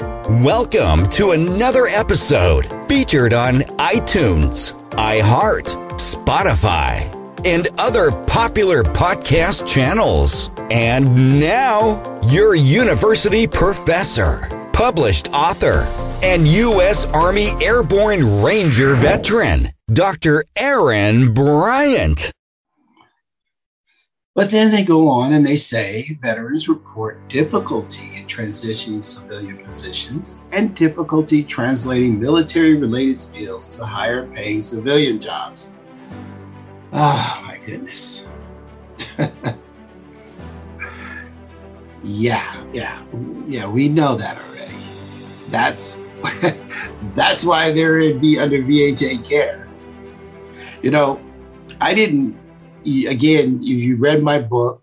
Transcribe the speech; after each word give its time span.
Welcome 0.00 1.08
to 1.10 1.32
another 1.32 1.86
episode 1.86 2.66
featured 2.88 3.32
on 3.32 3.54
iTunes, 3.78 4.74
iHeart, 4.90 5.74
Spotify, 5.94 7.02
and 7.44 7.68
other 7.78 8.12
popular 8.26 8.82
podcast 8.82 9.66
channels. 9.66 10.50
And 10.70 11.40
now, 11.40 12.20
your 12.28 12.54
university 12.54 13.46
professor, 13.46 14.48
published 14.72 15.32
author, 15.34 15.86
and 16.22 16.46
U.S. 16.46 17.06
Army 17.06 17.50
Airborne 17.60 18.42
Ranger 18.42 18.94
veteran, 18.94 19.68
Dr. 19.92 20.44
Aaron 20.56 21.34
Bryant. 21.34 22.30
But 24.38 24.52
then 24.52 24.70
they 24.70 24.84
go 24.84 25.08
on 25.08 25.32
and 25.32 25.44
they 25.44 25.56
say 25.56 26.16
veterans 26.22 26.68
report 26.68 27.28
difficulty 27.28 28.20
in 28.20 28.26
transitioning 28.26 29.02
civilian 29.02 29.58
positions 29.64 30.44
and 30.52 30.76
difficulty 30.76 31.42
translating 31.42 32.20
military 32.20 32.74
related 32.74 33.18
skills 33.18 33.68
to 33.70 33.84
higher 33.84 34.28
paying 34.28 34.60
civilian 34.60 35.20
jobs. 35.20 35.72
Oh 36.92 37.42
my 37.48 37.58
goodness. 37.66 38.28
yeah, 42.04 42.64
yeah, 42.72 43.04
yeah, 43.48 43.68
we 43.68 43.88
know 43.88 44.14
that 44.14 44.36
already. 44.36 44.76
That's 45.48 46.04
that's 47.16 47.44
why 47.44 47.72
they're 47.72 47.98
in 47.98 48.18
under 48.38 48.58
VHA 48.58 49.28
care. 49.28 49.66
You 50.80 50.92
know, 50.92 51.20
I 51.80 51.92
didn't 51.92 52.38
again, 53.06 53.60
if 53.62 53.68
you 53.68 53.96
read 53.96 54.22
my 54.22 54.38
book 54.38 54.82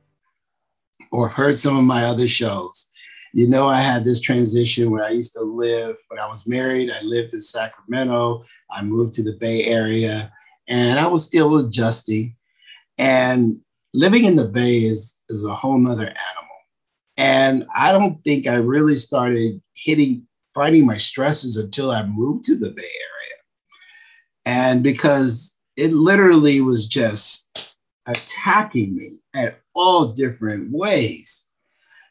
or 1.11 1.27
heard 1.27 1.57
some 1.57 1.77
of 1.77 1.83
my 1.83 2.05
other 2.05 2.27
shows, 2.27 2.89
you 3.33 3.47
know 3.47 3.67
I 3.67 3.81
had 3.81 4.05
this 4.05 4.21
transition 4.21 4.91
where 4.91 5.03
I 5.03 5.09
used 5.09 5.33
to 5.33 5.41
live 5.41 5.97
when 6.07 6.19
I 6.19 6.27
was 6.27 6.47
married. 6.47 6.89
I 6.89 7.01
lived 7.01 7.33
in 7.33 7.41
Sacramento. 7.41 8.43
I 8.71 8.81
moved 8.81 9.13
to 9.13 9.23
the 9.23 9.37
Bay 9.39 9.65
Area, 9.65 10.31
and 10.67 10.97
I 10.97 11.07
was 11.07 11.25
still 11.25 11.57
adjusting. 11.57 12.35
And 12.97 13.59
living 13.93 14.23
in 14.23 14.37
the 14.37 14.47
Bay 14.47 14.83
is 14.83 15.21
is 15.29 15.43
a 15.43 15.53
whole 15.53 15.77
nother 15.77 16.07
animal. 16.07 16.55
And 17.17 17.65
I 17.75 17.91
don't 17.91 18.23
think 18.23 18.47
I 18.47 18.55
really 18.55 18.95
started 18.95 19.61
hitting 19.75 20.25
fighting 20.53 20.85
my 20.85 20.97
stresses 20.97 21.57
until 21.57 21.91
I 21.91 22.05
moved 22.05 22.45
to 22.45 22.55
the 22.55 22.69
Bay 22.69 22.83
Area. 22.83 23.35
And 24.45 24.81
because 24.81 25.59
it 25.75 25.91
literally 25.91 26.61
was 26.61 26.87
just 26.87 27.74
attacking 28.07 28.95
me 28.95 29.13
at 29.35 29.59
all 29.73 30.09
different 30.09 30.71
ways. 30.71 31.49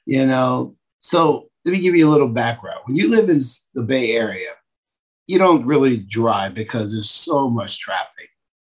You 0.06 0.26
know, 0.26 0.76
so 0.98 1.48
let 1.64 1.72
me 1.72 1.80
give 1.80 1.96
you 1.96 2.08
a 2.08 2.12
little 2.12 2.28
background. 2.28 2.80
When 2.84 2.96
you 2.96 3.10
live 3.10 3.30
in 3.30 3.40
the 3.74 3.82
Bay 3.82 4.12
Area, 4.12 4.50
you 5.26 5.38
don't 5.38 5.64
really 5.64 5.98
drive 5.98 6.54
because 6.54 6.92
there's 6.92 7.10
so 7.10 7.48
much 7.48 7.78
traffic. 7.78 8.28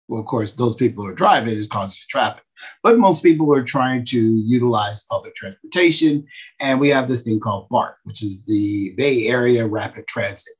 Well, 0.08 0.20
of 0.20 0.26
course, 0.26 0.52
those 0.52 0.76
people 0.76 1.02
who 1.02 1.10
are 1.10 1.14
driving 1.14 1.54
is 1.54 1.66
causing 1.66 2.00
traffic, 2.08 2.44
but 2.84 2.96
most 2.96 3.24
people 3.24 3.52
are 3.52 3.64
trying 3.64 4.04
to 4.04 4.20
utilize 4.20 5.04
public 5.10 5.34
transportation. 5.34 6.24
And 6.60 6.78
we 6.78 6.88
have 6.90 7.08
this 7.08 7.24
thing 7.24 7.40
called 7.40 7.68
BART, 7.70 7.96
which 8.04 8.22
is 8.22 8.44
the 8.44 8.94
Bay 8.96 9.26
Area 9.26 9.66
Rapid 9.66 10.06
Transit. 10.06 10.54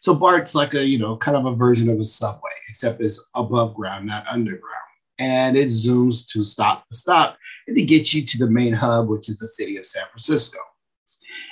So 0.00 0.14
BART's 0.14 0.54
like 0.54 0.72
a, 0.72 0.86
you 0.86 0.98
know, 0.98 1.18
kind 1.18 1.36
of 1.36 1.44
a 1.44 1.54
version 1.54 1.90
of 1.90 1.98
a 1.98 2.04
subway, 2.04 2.52
except 2.68 3.02
it's 3.02 3.28
above 3.34 3.74
ground, 3.74 4.06
not 4.06 4.26
underground 4.26 4.87
and 5.18 5.56
it 5.56 5.66
zooms 5.66 6.26
to 6.32 6.42
stop 6.42 6.84
the 6.90 6.96
stop 6.96 7.36
and 7.66 7.76
to 7.76 7.82
get 7.82 8.14
you 8.14 8.24
to 8.24 8.38
the 8.38 8.50
main 8.50 8.72
hub, 8.72 9.08
which 9.08 9.28
is 9.28 9.38
the 9.38 9.46
city 9.46 9.76
of 9.76 9.86
San 9.86 10.04
Francisco. 10.06 10.58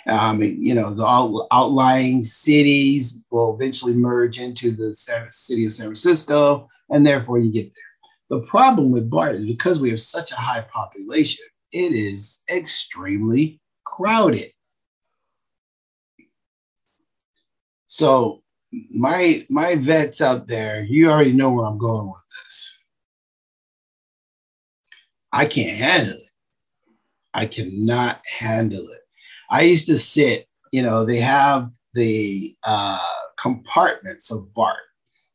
Um, 0.09 0.41
you 0.41 0.75
know, 0.75 0.95
the 0.95 1.05
out, 1.05 1.49
outlying 1.51 2.23
cities 2.23 3.25
will 3.31 3.55
eventually 3.55 3.95
merge 3.95 4.39
into 4.39 4.71
the 4.71 4.95
city 5.31 5.67
of 5.67 5.73
San 5.73 5.87
Francisco, 5.87 6.69
and 6.91 7.07
therefore 7.07 7.39
you 7.39 7.53
get 7.53 7.65
there. 7.75 8.39
The 8.39 8.47
problem 8.47 8.93
with 8.93 9.11
BART 9.11 9.37
is 9.37 9.47
because 9.47 9.81
we 9.81 9.91
have 9.91 10.01
such 10.01 10.33
a 10.33 10.37
high 10.37 10.65
population, 10.73 11.45
it 11.73 11.93
is 11.93 12.43
extremely 12.49 13.61
crowded. 13.85 14.51
So 17.87 18.43
my 18.91 19.47
my 19.49 19.77
vets 19.77 20.21
out 20.21 20.49
there, 20.49 20.85
you 20.85 21.11
already 21.11 21.33
know 21.33 21.51
where 21.51 21.67
I'm 21.67 21.79
going 21.79 22.09
with 22.09 22.23
this. 22.29 22.76
I 25.37 25.45
can't 25.45 25.77
handle 25.77 26.17
it. 26.17 26.31
I 27.35 27.45
cannot 27.45 28.23
handle 28.39 28.85
it. 28.85 29.01
I 29.51 29.63
used 29.63 29.87
to 29.89 29.99
sit, 29.99 30.47
you 30.73 30.83
know, 30.83 31.05
they 31.05 31.19
have 31.19 31.71
the 31.93 32.57
uh, 32.65 32.99
compartments 33.39 34.31
of 34.31 34.53
BART. 34.55 34.79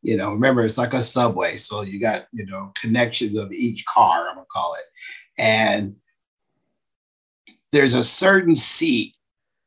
You 0.01 0.17
know, 0.17 0.33
remember, 0.33 0.63
it's 0.63 0.79
like 0.79 0.95
a 0.95 1.01
subway. 1.01 1.57
So 1.57 1.83
you 1.83 1.99
got, 1.99 2.25
you 2.33 2.47
know, 2.47 2.71
connections 2.73 3.37
of 3.37 3.51
each 3.51 3.85
car, 3.85 4.27
I'm 4.27 4.35
going 4.35 4.45
to 4.45 4.49
call 4.51 4.73
it. 4.73 4.85
And 5.37 5.95
there's 7.71 7.93
a 7.93 8.03
certain 8.03 8.55
seat 8.55 9.13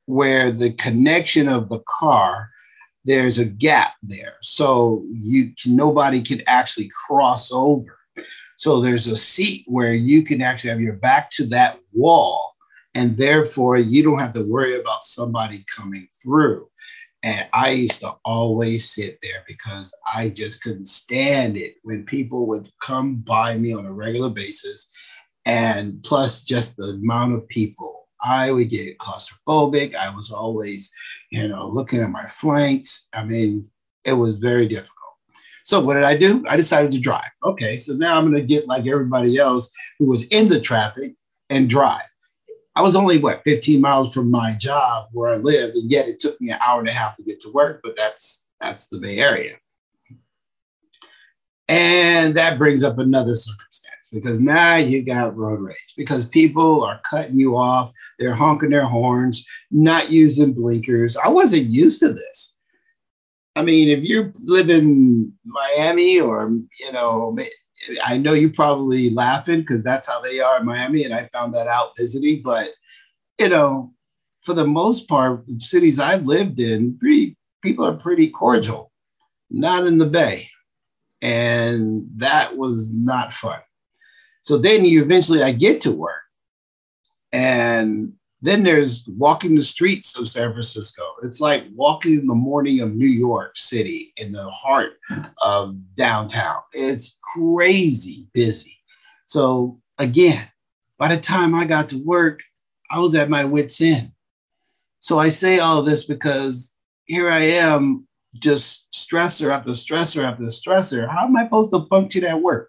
where 0.06 0.50
the 0.50 0.72
connection 0.72 1.48
of 1.48 1.68
the 1.68 1.82
car 2.00 2.50
there's 3.06 3.38
a 3.38 3.44
gap 3.44 3.92
there 4.02 4.36
so 4.40 5.04
you 5.12 5.52
nobody 5.66 6.22
can 6.22 6.40
actually 6.46 6.90
cross 7.06 7.52
over 7.52 7.98
so 8.56 8.80
there's 8.80 9.06
a 9.06 9.16
seat 9.16 9.64
where 9.66 9.94
you 9.94 10.22
can 10.22 10.40
actually 10.40 10.70
have 10.70 10.80
your 10.80 10.94
back 10.94 11.30
to 11.32 11.46
that 11.48 11.78
wall, 11.92 12.54
and 12.94 13.16
therefore 13.16 13.78
you 13.78 14.02
don't 14.02 14.20
have 14.20 14.34
to 14.34 14.48
worry 14.48 14.78
about 14.78 15.02
somebody 15.02 15.64
coming 15.74 16.08
through. 16.22 16.68
And 17.24 17.48
I 17.54 17.70
used 17.70 18.00
to 18.00 18.12
always 18.24 18.90
sit 18.90 19.18
there 19.22 19.42
because 19.48 19.96
I 20.14 20.28
just 20.28 20.62
couldn't 20.62 20.88
stand 20.88 21.56
it 21.56 21.76
when 21.82 22.04
people 22.04 22.46
would 22.48 22.68
come 22.82 23.16
by 23.16 23.56
me 23.56 23.72
on 23.72 23.86
a 23.86 23.92
regular 23.92 24.28
basis. 24.28 24.90
And 25.46 26.02
plus, 26.02 26.42
just 26.42 26.76
the 26.76 26.98
amount 27.02 27.32
of 27.32 27.48
people, 27.48 28.08
I 28.22 28.52
would 28.52 28.68
get 28.68 28.98
claustrophobic. 28.98 29.94
I 29.94 30.14
was 30.14 30.30
always, 30.30 30.92
you 31.30 31.48
know, 31.48 31.68
looking 31.68 32.00
at 32.00 32.10
my 32.10 32.26
flanks. 32.26 33.08
I 33.14 33.24
mean, 33.24 33.70
it 34.04 34.12
was 34.12 34.34
very 34.34 34.68
difficult. 34.68 35.03
So 35.64 35.80
what 35.80 35.94
did 35.94 36.04
I 36.04 36.14
do? 36.16 36.44
I 36.48 36.56
decided 36.56 36.92
to 36.92 37.00
drive. 37.00 37.30
Okay, 37.42 37.78
so 37.78 37.94
now 37.94 38.18
I'm 38.18 38.30
going 38.30 38.40
to 38.40 38.46
get 38.46 38.68
like 38.68 38.86
everybody 38.86 39.38
else 39.38 39.72
who 39.98 40.04
was 40.04 40.28
in 40.28 40.48
the 40.48 40.60
traffic 40.60 41.14
and 41.48 41.68
drive. 41.68 42.04
I 42.76 42.82
was 42.82 42.94
only 42.94 43.18
what 43.18 43.42
15 43.44 43.80
miles 43.80 44.12
from 44.12 44.30
my 44.30 44.52
job 44.52 45.08
where 45.12 45.32
I 45.32 45.36
lived, 45.38 45.76
and 45.76 45.90
yet 45.90 46.06
it 46.06 46.20
took 46.20 46.38
me 46.40 46.50
an 46.50 46.58
hour 46.64 46.80
and 46.80 46.88
a 46.88 46.92
half 46.92 47.16
to 47.16 47.22
get 47.22 47.40
to 47.40 47.52
work. 47.52 47.80
But 47.82 47.96
that's 47.96 48.46
that's 48.60 48.88
the 48.88 48.98
Bay 48.98 49.18
Area, 49.18 49.56
and 51.68 52.34
that 52.34 52.58
brings 52.58 52.84
up 52.84 52.98
another 52.98 53.34
circumstance 53.34 54.10
because 54.12 54.40
now 54.40 54.76
you 54.76 55.02
got 55.02 55.36
road 55.36 55.60
rage 55.60 55.94
because 55.96 56.28
people 56.28 56.84
are 56.84 57.00
cutting 57.08 57.38
you 57.38 57.56
off, 57.56 57.90
they're 58.18 58.34
honking 58.34 58.70
their 58.70 58.84
horns, 58.84 59.48
not 59.70 60.10
using 60.10 60.52
blinkers. 60.52 61.16
I 61.16 61.28
wasn't 61.28 61.66
used 61.66 62.00
to 62.00 62.12
this. 62.12 62.53
I 63.56 63.62
mean, 63.62 63.88
if 63.88 64.04
you 64.04 64.32
live 64.44 64.68
in 64.68 65.32
Miami 65.44 66.20
or, 66.20 66.50
you 66.80 66.92
know, 66.92 67.36
I 68.04 68.18
know 68.18 68.32
you're 68.32 68.50
probably 68.50 69.10
laughing 69.10 69.60
because 69.60 69.82
that's 69.82 70.08
how 70.08 70.20
they 70.20 70.40
are 70.40 70.58
in 70.58 70.66
Miami. 70.66 71.04
And 71.04 71.14
I 71.14 71.28
found 71.28 71.54
that 71.54 71.68
out 71.68 71.96
visiting. 71.96 72.42
But, 72.42 72.70
you 73.38 73.48
know, 73.48 73.92
for 74.42 74.54
the 74.54 74.66
most 74.66 75.08
part, 75.08 75.46
the 75.46 75.60
cities 75.60 76.00
I've 76.00 76.26
lived 76.26 76.58
in, 76.58 76.98
pretty, 76.98 77.36
people 77.62 77.84
are 77.84 77.96
pretty 77.96 78.28
cordial, 78.28 78.90
not 79.50 79.86
in 79.86 79.98
the 79.98 80.06
Bay. 80.06 80.48
And 81.22 82.08
that 82.16 82.56
was 82.56 82.92
not 82.92 83.32
fun. 83.32 83.60
So 84.42 84.58
then 84.58 84.84
you 84.84 85.00
eventually, 85.00 85.42
I 85.42 85.52
get 85.52 85.80
to 85.82 85.92
work 85.92 86.20
and 87.32 88.12
then 88.44 88.62
there's 88.62 89.08
walking 89.16 89.54
the 89.54 89.62
streets 89.62 90.18
of 90.18 90.28
San 90.28 90.52
Francisco. 90.52 91.02
It's 91.22 91.40
like 91.40 91.64
walking 91.74 92.18
in 92.18 92.26
the 92.26 92.34
morning 92.34 92.80
of 92.80 92.94
New 92.94 93.08
York 93.08 93.56
City 93.56 94.12
in 94.18 94.32
the 94.32 94.50
heart 94.50 94.98
of 95.42 95.74
downtown. 95.94 96.60
It's 96.74 97.18
crazy 97.34 98.26
busy. 98.34 98.76
So, 99.24 99.80
again, 99.96 100.46
by 100.98 101.14
the 101.14 101.20
time 101.20 101.54
I 101.54 101.64
got 101.64 101.88
to 101.88 102.04
work, 102.04 102.40
I 102.90 102.98
was 102.98 103.14
at 103.14 103.30
my 103.30 103.46
wits' 103.46 103.80
end. 103.80 104.10
So, 104.98 105.18
I 105.18 105.30
say 105.30 105.60
all 105.60 105.82
this 105.82 106.04
because 106.04 106.76
here 107.06 107.30
I 107.30 107.46
am, 107.46 108.06
just 108.42 108.92
stressor 108.92 109.50
after 109.52 109.70
stressor 109.70 110.22
after 110.22 110.44
stressor. 110.44 111.08
How 111.08 111.24
am 111.24 111.36
I 111.36 111.44
supposed 111.44 111.70
to 111.70 111.86
function 111.86 112.24
at 112.24 112.42
work? 112.42 112.68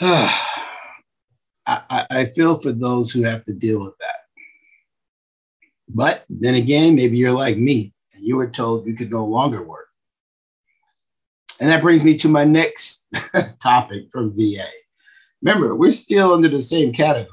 I, 1.66 2.06
I 2.10 2.24
feel 2.26 2.56
for 2.56 2.72
those 2.72 3.10
who 3.10 3.22
have 3.22 3.44
to 3.44 3.52
deal 3.52 3.80
with 3.80 3.96
that. 3.98 4.16
But 5.88 6.24
then 6.28 6.54
again, 6.54 6.94
maybe 6.94 7.16
you're 7.16 7.32
like 7.32 7.56
me 7.56 7.92
and 8.14 8.26
you 8.26 8.36
were 8.36 8.50
told 8.50 8.86
you 8.86 8.94
could 8.94 9.10
no 9.10 9.24
longer 9.24 9.62
work. 9.62 9.86
And 11.60 11.70
that 11.70 11.82
brings 11.82 12.04
me 12.04 12.16
to 12.16 12.28
my 12.28 12.44
next 12.44 13.08
topic 13.62 14.10
from 14.12 14.36
VA. 14.36 14.66
Remember, 15.42 15.74
we're 15.74 15.90
still 15.90 16.34
under 16.34 16.48
the 16.48 16.60
same 16.60 16.92
category, 16.92 17.30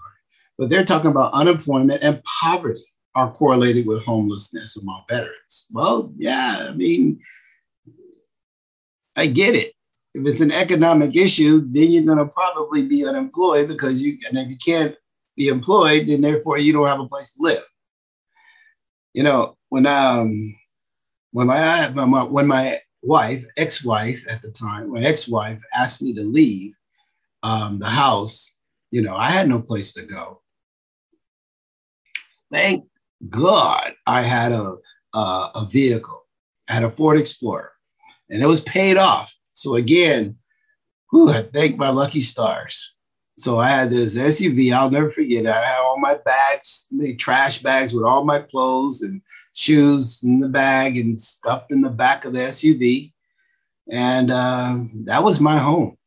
but 0.58 0.70
they're 0.70 0.86
talking 0.86 1.12
about 1.12 1.34
unemployment 1.34 2.04
and 2.04 2.22
poverty. 2.42 2.80
are 3.16 3.32
correlated 3.32 3.86
with 3.86 4.06
homelessness 4.06 4.78
among 4.78 5.04
veterans. 5.10 5.68
Well, 5.72 6.14
yeah, 6.18 6.68
I 6.70 6.74
mean, 6.74 7.20
I 9.16 9.28
get 9.28 9.56
it. 9.56 9.74
If 10.14 10.28
it's 10.28 10.42
an 10.42 10.52
economic 10.52 11.16
issue, 11.16 11.68
then 11.72 11.92
you're 11.92 12.04
going 12.04 12.20
to 12.20 12.26
probably 12.26 12.88
be 12.88 13.06
unemployed 13.06 13.68
because 13.68 14.02
you, 14.02 14.18
and 14.28 14.38
if 14.38 14.48
you 14.48 14.58
can't 14.58 14.96
be 15.36 15.48
employed, 15.48 16.08
then 16.08 16.22
therefore 16.22 16.60
you 16.60 16.72
don't 16.72 16.88
have 16.88 17.00
a 17.00 17.08
place 17.08 17.34
to 17.34 17.42
live. 17.42 17.64
You 19.14 19.24
know, 19.24 19.58
when 19.70 19.86
um, 19.86 20.32
when 21.32 21.48
my 21.48 21.88
when 22.26 22.48
my 22.48 22.78
wife, 23.02 23.44
ex-wife 23.58 24.24
at 24.30 24.42
the 24.42 24.52
time, 24.52 24.92
my 24.92 25.02
ex-wife 25.02 25.62
asked 25.76 26.02
me 26.02 26.14
to 26.14 26.24
leave 26.24 26.74
um, 27.44 27.80
the 27.80 27.88
house, 27.88 28.60
you 28.92 29.02
know, 29.02 29.16
I 29.16 29.30
had 29.30 29.50
no 29.50 29.60
place 29.60 29.94
to 29.94 30.04
go. 30.04 30.42
Thank 32.52 32.86
God 33.30 33.94
I 34.06 34.22
had 34.22 34.52
a, 34.52 34.76
a, 35.14 35.52
a 35.56 35.68
vehicle, 35.70 36.22
I 36.70 36.74
had 36.74 36.84
a 36.84 36.90
Ford 36.90 37.20
Explorer, 37.20 37.72
and 38.30 38.42
it 38.42 38.48
was 38.48 38.62
paid 38.62 38.98
off. 38.98 39.36
So 39.54 39.76
again, 39.76 40.38
whew, 41.12 41.30
I 41.30 41.44
thank 41.44 41.78
my 41.78 41.90
lucky 41.90 42.22
stars. 42.22 42.96
So 43.38 43.60
I 43.60 43.70
had 43.70 43.90
this 43.90 44.18
SUV. 44.18 44.74
I'll 44.74 44.92
never 44.92 45.10
forget. 45.10 45.46
It. 45.46 45.50
I 45.50 45.66
had 45.66 45.80
all 45.80 46.00
my 46.00 46.18
bags, 46.26 46.88
many 46.92 47.16
trash 47.16 47.60
bags 47.60 47.94
with 47.94 48.04
all 48.04 48.26
my 48.26 48.40
clothes 48.40 49.02
and 49.02 49.22
shoes 49.54 50.24
in 50.24 50.40
the 50.40 50.50
bag 50.50 50.98
and 50.98 51.20
stuffed 51.20 51.72
in 51.72 51.82
the 51.82 51.90
back 51.90 52.26
of 52.26 52.34
the 52.34 52.40
SUV. 52.40 53.12
And 53.92 54.32
uh, 54.32 54.78
that 55.06 55.24
was 55.24 55.40
my 55.40 55.58
home. 55.58 55.98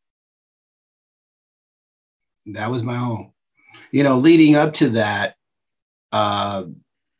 That 2.46 2.70
was 2.70 2.82
my 2.82 2.94
home. 2.94 3.32
You 3.90 4.04
know, 4.04 4.16
leading 4.16 4.54
up 4.54 4.72
to 4.74 4.90
that, 4.90 5.34
uh, 6.12 6.64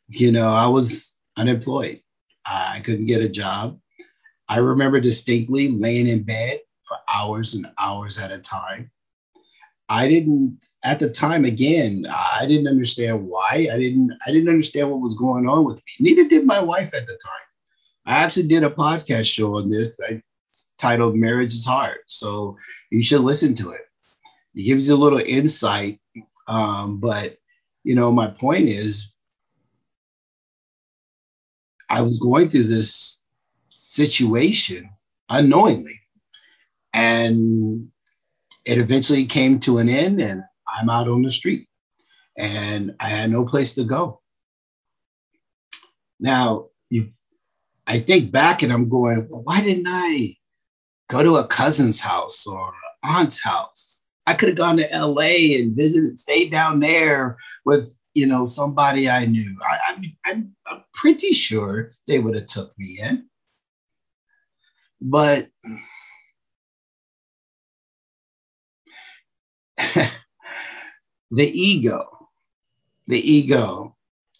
you 0.07 0.31
know, 0.31 0.49
I 0.49 0.67
was 0.67 1.19
unemployed. 1.35 2.01
I 2.45 2.81
couldn't 2.83 3.07
get 3.07 3.21
a 3.21 3.29
job. 3.29 3.79
I 4.49 4.59
remember 4.59 4.99
distinctly 4.99 5.69
laying 5.69 6.07
in 6.07 6.23
bed 6.23 6.59
for 6.87 6.97
hours 7.13 7.53
and 7.53 7.69
hours 7.77 8.17
at 8.17 8.31
a 8.31 8.39
time. 8.39 8.91
I 9.89 10.07
didn't 10.07 10.65
at 10.83 10.99
the 10.99 11.09
time 11.09 11.45
again, 11.45 12.05
I 12.09 12.45
didn't 12.47 12.67
understand 12.67 13.25
why. 13.27 13.67
I 13.71 13.77
didn't 13.77 14.11
I 14.25 14.31
didn't 14.31 14.49
understand 14.49 14.89
what 14.89 15.01
was 15.01 15.15
going 15.15 15.47
on 15.47 15.63
with 15.65 15.77
me. 15.77 16.11
Neither 16.11 16.27
did 16.27 16.45
my 16.45 16.59
wife 16.59 16.93
at 16.93 17.07
the 17.07 17.17
time. 17.23 17.47
I 18.05 18.23
actually 18.23 18.47
did 18.47 18.63
a 18.63 18.69
podcast 18.69 19.25
show 19.25 19.57
on 19.57 19.69
this 19.69 19.99
I 20.09 20.21
titled 20.77 21.15
Marriage 21.15 21.53
is 21.53 21.65
Hard. 21.65 21.97
So 22.07 22.57
you 22.91 23.03
should 23.03 23.21
listen 23.21 23.55
to 23.55 23.71
it. 23.71 23.81
It 24.55 24.63
gives 24.63 24.87
you 24.87 24.95
a 24.95 24.97
little 24.97 25.19
insight. 25.19 25.99
Um, 26.47 26.99
but 26.99 27.37
you 27.83 27.95
know, 27.95 28.11
my 28.11 28.27
point 28.27 28.67
is 28.67 29.13
I 31.89 32.01
was 32.01 32.17
going 32.17 32.49
through 32.49 32.63
this 32.63 33.23
situation 33.77 34.89
unknowingly. 35.29 35.99
And 36.93 37.89
it 38.65 38.77
eventually 38.79 39.25
came 39.25 39.59
to 39.59 39.77
an 39.77 39.87
end, 39.87 40.19
and 40.19 40.43
I'm 40.67 40.89
out 40.89 41.07
on 41.07 41.21
the 41.21 41.29
street 41.29 41.67
and 42.37 42.95
I 42.99 43.09
had 43.09 43.31
no 43.31 43.45
place 43.45 43.73
to 43.75 43.83
go. 43.83 44.21
Now, 46.19 46.67
you, 46.89 47.07
I 47.87 47.99
think 47.99 48.31
back 48.31 48.61
and 48.61 48.71
I'm 48.71 48.89
going, 48.89 49.27
well, 49.29 49.43
why 49.43 49.61
didn't 49.61 49.87
I 49.87 50.35
go 51.09 51.23
to 51.23 51.37
a 51.37 51.47
cousin's 51.47 51.99
house 51.99 52.45
or 52.45 52.73
aunt's 53.03 53.43
house? 53.43 54.05
I 54.27 54.33
could 54.33 54.49
have 54.49 54.57
gone 54.57 54.77
to 54.77 54.87
LA 54.93 55.55
and 55.57 55.75
visited, 55.75 56.19
stayed 56.19 56.51
down 56.51 56.79
there 56.79 57.37
with 57.65 57.91
you 58.17 58.25
know, 58.25 58.43
somebody 58.43 59.07
I 59.07 59.27
knew. 59.27 59.55
I, 59.61 59.77
I, 59.89 60.15
I'm, 60.25 60.55
I'm 60.65 60.83
pretty 60.91 61.33
sure 61.33 61.91
they 62.07 62.17
would 62.17 62.33
have 62.33 62.47
took 62.47 62.73
me 62.79 62.97
in. 62.99 63.29
But 64.99 65.49
the 69.77 70.11
ego, 71.31 72.05
the 73.07 73.19
ego 73.19 73.95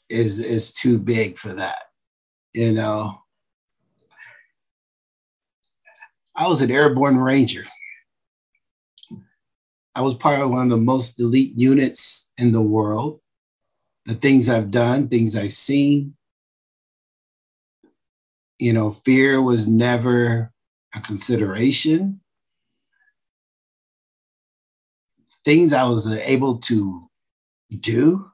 is 0.09 0.39
is 0.39 0.71
too 0.71 0.97
big 0.97 1.37
for 1.37 1.53
that. 1.53 1.85
You 2.53 2.73
know, 2.73 3.21
I 6.35 6.47
was 6.47 6.61
an 6.61 6.71
airborne 6.71 7.17
ranger. 7.17 7.63
I 9.95 10.01
was 10.01 10.13
part 10.15 10.41
of 10.41 10.49
one 10.49 10.63
of 10.63 10.69
the 10.69 10.77
most 10.77 11.19
elite 11.19 11.53
units 11.55 12.31
in 12.37 12.51
the 12.51 12.61
world 12.61 13.19
the 14.07 14.13
things 14.15 14.47
I've 14.49 14.71
done, 14.71 15.09
things 15.09 15.35
I've 15.35 15.51
seen. 15.51 16.15
You 18.59 18.73
know, 18.73 18.91
fear 18.91 19.41
was 19.41 19.67
never 19.67 20.51
a 20.95 20.99
consideration. 20.99 22.21
Things 25.45 25.73
I 25.73 25.83
was 25.87 26.11
able 26.27 26.57
to 26.59 27.07
do, 27.79 28.31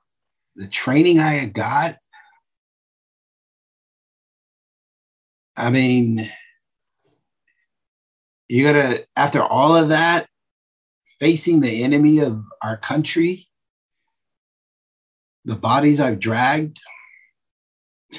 the 0.56 0.68
training 0.68 1.20
I 1.20 1.30
had 1.30 1.54
got. 1.54 1.98
I 5.56 5.70
mean, 5.70 6.22
you 8.48 8.64
gotta, 8.64 9.06
after 9.16 9.42
all 9.42 9.76
of 9.76 9.90
that, 9.90 10.28
facing 11.20 11.60
the 11.60 11.84
enemy 11.84 12.20
of 12.20 12.44
our 12.62 12.78
country, 12.78 13.46
the 15.46 15.56
bodies 15.56 16.00
I've 16.00 16.20
dragged, 16.20 16.80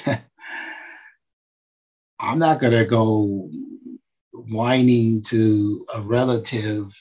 I'm 2.19 2.39
not 2.39 2.59
going 2.59 2.73
to 2.73 2.85
go 2.85 3.49
whining 4.33 5.21
to 5.23 5.85
a 5.93 6.01
relative 6.01 6.91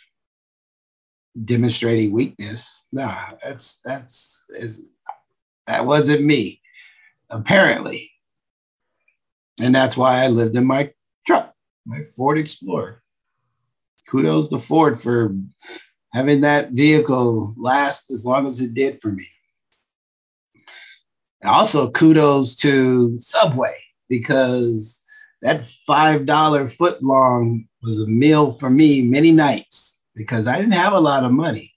demonstrating 1.44 2.12
weakness. 2.12 2.88
Nah, 2.92 3.32
that's 3.42 3.80
that's 3.84 4.44
is 4.56 4.88
that 5.66 5.86
wasn't 5.86 6.24
me, 6.24 6.60
apparently. 7.30 8.10
And 9.60 9.74
that's 9.74 9.96
why 9.96 10.24
I 10.24 10.28
lived 10.28 10.56
in 10.56 10.66
my 10.66 10.92
truck, 11.26 11.54
my 11.86 12.00
Ford 12.16 12.38
Explorer. 12.38 13.02
Kudos 14.08 14.48
to 14.50 14.58
Ford 14.58 15.00
for 15.00 15.34
having 16.12 16.42
that 16.42 16.72
vehicle 16.72 17.54
last 17.56 18.10
as 18.10 18.26
long 18.26 18.46
as 18.46 18.60
it 18.60 18.74
did 18.74 19.00
for 19.00 19.12
me. 19.12 19.26
Also, 21.44 21.90
kudos 21.90 22.54
to 22.56 23.18
Subway 23.18 23.74
because 24.08 25.03
that 25.44 25.68
$5 25.88 26.76
foot 26.76 27.02
long 27.02 27.68
was 27.82 28.02
a 28.02 28.08
meal 28.08 28.50
for 28.50 28.70
me 28.70 29.02
many 29.02 29.30
nights 29.30 30.04
because 30.16 30.48
I 30.48 30.56
didn't 30.56 30.72
have 30.72 30.92
a 30.92 31.00
lot 31.00 31.22
of 31.24 31.30
money. 31.30 31.72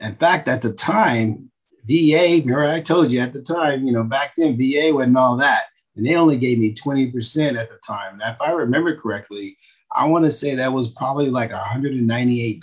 In 0.00 0.12
fact, 0.12 0.48
at 0.48 0.60
the 0.60 0.74
time, 0.74 1.50
VA, 1.88 2.42
remember 2.44 2.64
I 2.64 2.80
told 2.80 3.10
you 3.10 3.20
at 3.20 3.32
the 3.32 3.40
time, 3.40 3.86
you 3.86 3.92
know, 3.92 4.02
back 4.02 4.34
then 4.36 4.56
VA 4.58 4.90
wasn't 4.92 5.16
all 5.16 5.36
that. 5.38 5.62
And 5.96 6.04
they 6.04 6.16
only 6.16 6.36
gave 6.36 6.58
me 6.58 6.74
20% 6.74 7.58
at 7.58 7.70
the 7.70 7.78
time. 7.86 8.18
Now, 8.18 8.32
if 8.32 8.40
I 8.40 8.52
remember 8.52 8.96
correctly, 8.96 9.56
I 9.94 10.08
want 10.08 10.24
to 10.26 10.30
say 10.30 10.54
that 10.54 10.72
was 10.72 10.88
probably 10.88 11.30
like 11.30 11.50
$198. 11.50 12.60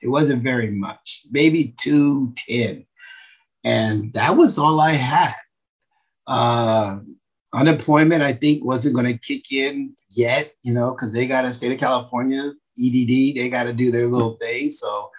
It 0.00 0.08
wasn't 0.08 0.42
very 0.42 0.70
much, 0.70 1.26
maybe 1.30 1.74
210 1.76 2.86
and 3.64 4.12
that 4.14 4.36
was 4.36 4.58
all 4.58 4.80
I 4.80 4.92
had. 4.92 5.34
Uh, 6.26 7.00
unemployment, 7.52 8.22
I 8.22 8.32
think, 8.32 8.64
wasn't 8.64 8.94
going 8.94 9.06
to 9.06 9.18
kick 9.18 9.52
in 9.52 9.94
yet, 10.10 10.52
you 10.62 10.72
know, 10.72 10.92
because 10.92 11.12
they 11.12 11.26
got 11.26 11.44
a 11.44 11.52
state 11.52 11.72
of 11.72 11.78
California 11.78 12.52
EDD, 12.78 13.36
they 13.36 13.48
got 13.50 13.64
to 13.64 13.72
do 13.72 13.90
their 13.90 14.06
little 14.06 14.36
thing. 14.36 14.70
So 14.70 15.10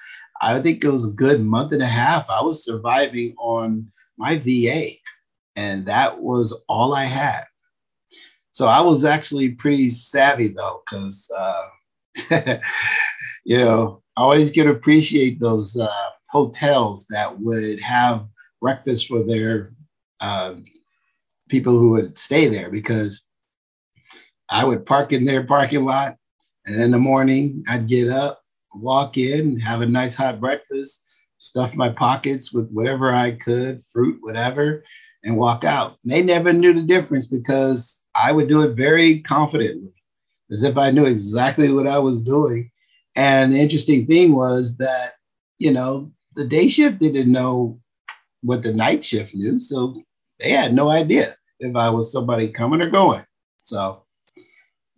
I 0.41 0.59
think 0.59 0.83
it 0.83 0.89
was 0.89 1.07
a 1.07 1.15
good 1.15 1.41
month 1.41 1.73
and 1.73 1.81
a 1.81 1.87
half. 1.87 2.29
I 2.29 2.41
was 2.41 2.63
surviving 2.63 3.35
on 3.37 3.87
my 4.17 4.37
VA, 4.37 4.91
and 5.55 5.85
that 5.85 6.21
was 6.21 6.63
all 6.67 6.95
I 6.95 7.03
had. 7.03 7.43
So 8.51 8.67
I 8.67 8.81
was 8.81 9.05
actually 9.05 9.49
pretty 9.49 9.89
savvy 9.89 10.49
though, 10.49 10.81
because 10.85 11.29
uh, 11.37 11.67
you 13.45 13.57
know 13.57 14.01
I 14.15 14.21
always 14.21 14.51
get 14.51 14.67
appreciate 14.67 15.39
those 15.39 15.77
uh, 15.77 16.09
hotels 16.29 17.07
that 17.09 17.39
would 17.39 17.79
have 17.81 18.27
breakfast 18.61 19.07
for 19.07 19.23
their 19.23 19.71
uh, 20.19 20.55
people 21.49 21.73
who 21.73 21.89
would 21.91 22.17
stay 22.17 22.47
there 22.47 22.69
because 22.69 23.27
I 24.49 24.63
would 24.63 24.85
park 24.85 25.11
in 25.11 25.25
their 25.25 25.43
parking 25.43 25.83
lot. 25.83 26.15
And 26.65 26.81
in 26.81 26.91
the 26.91 26.97
morning, 26.97 27.63
I'd 27.67 27.87
get 27.87 28.09
up, 28.09 28.41
walk 28.73 29.17
in, 29.17 29.59
have 29.59 29.81
a 29.81 29.85
nice 29.85 30.15
hot 30.15 30.39
breakfast, 30.39 31.07
stuff 31.37 31.75
my 31.75 31.89
pockets 31.89 32.53
with 32.53 32.69
whatever 32.71 33.13
I 33.13 33.31
could, 33.31 33.81
fruit, 33.91 34.19
whatever, 34.21 34.83
and 35.23 35.37
walk 35.37 35.63
out. 35.63 35.97
They 36.05 36.21
never 36.21 36.53
knew 36.53 36.73
the 36.73 36.83
difference 36.83 37.25
because 37.25 38.03
I 38.15 38.31
would 38.31 38.47
do 38.47 38.63
it 38.63 38.75
very 38.75 39.19
confidently, 39.19 39.91
as 40.51 40.63
if 40.63 40.77
I 40.77 40.91
knew 40.91 41.05
exactly 41.05 41.71
what 41.71 41.87
I 41.87 41.99
was 41.99 42.21
doing. 42.21 42.69
And 43.15 43.51
the 43.51 43.59
interesting 43.59 44.05
thing 44.05 44.35
was 44.35 44.77
that, 44.77 45.13
you 45.57 45.71
know, 45.71 46.11
the 46.35 46.45
day 46.45 46.67
shift 46.67 46.99
didn't 46.99 47.31
know 47.31 47.79
what 48.41 48.63
the 48.63 48.73
night 48.73 49.03
shift 49.03 49.35
knew. 49.35 49.59
So 49.59 50.01
they 50.39 50.51
had 50.51 50.73
no 50.73 50.89
idea 50.89 51.35
if 51.59 51.75
I 51.75 51.89
was 51.89 52.11
somebody 52.11 52.49
coming 52.49 52.81
or 52.81 52.89
going. 52.89 53.23
So 53.57 54.03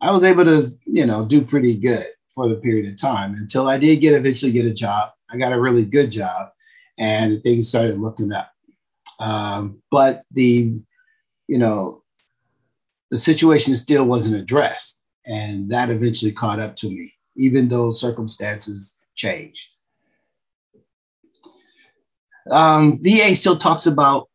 I 0.01 0.12
was 0.12 0.24
able 0.24 0.46
to, 0.46 0.62
you 0.86 1.06
know, 1.06 1.25
do 1.25 1.41
pretty 1.41 1.75
good 1.75 2.06
for 2.34 2.48
the 2.48 2.56
period 2.56 2.91
of 2.91 3.00
time 3.00 3.34
until 3.36 3.68
I 3.68 3.77
did 3.77 3.98
get 3.98 4.13
eventually 4.13 4.51
get 4.51 4.65
a 4.65 4.74
job. 4.74 5.12
I 5.30 5.38
got 5.38 5.53
a 5.53 5.60
really 5.60 5.84
good 5.84 6.12
job 6.12 6.50
and 6.98 7.41
things 7.41 7.68
started 7.68 8.00
looking 8.00 8.32
up. 8.32 8.51
Um, 9.20 9.82
but 9.91 10.24
the, 10.32 10.82
you 11.48 11.58
know, 11.58 12.03
the 13.12 13.18
situation 13.18 13.75
still 13.75 14.06
wasn't 14.06 14.41
addressed. 14.41 15.06
And 15.25 15.70
that 15.70 15.89
eventually 15.89 16.32
caught 16.32 16.60
up 16.60 16.75
to 16.77 16.89
me, 16.89 17.13
even 17.36 17.68
though 17.68 17.91
circumstances 17.91 19.03
changed. 19.13 19.75
Um, 22.50 23.00
VA 23.03 23.36
still 23.36 23.58
talks 23.58 23.86
about 23.86 24.30